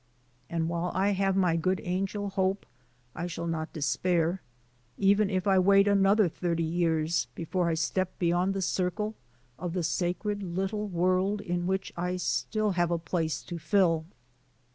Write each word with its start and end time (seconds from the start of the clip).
"And 0.49 0.67
while 0.67 0.91
I 0.95 1.09
have 1.11 1.35
my 1.35 1.55
good 1.55 1.79
angel 1.83 2.31
Hope, 2.31 2.65
I 3.13 3.27
shall 3.27 3.45
not 3.45 3.71
despair, 3.71 4.41
even 4.97 5.29
if 5.29 5.45
I 5.45 5.59
wait 5.59 5.87
another 5.87 6.27
thirty 6.27 6.63
yeare 6.63 7.05
before 7.35 7.69
I 7.69 7.75
step 7.75 8.17
beyond 8.17 8.55
the 8.55 8.63
circle 8.63 9.13
of 9.59 9.73
the 9.73 9.83
sacred 9.83 10.41
little 10.41 10.87
world 10.87 11.39
in 11.39 11.67
which 11.67 11.93
I 11.95 12.17
still 12.17 12.71
have 12.71 12.89
a 12.89 12.97
place 12.97 13.43
to 13.43 13.59
fill." 13.59 14.07